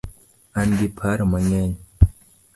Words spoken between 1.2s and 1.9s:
mangeny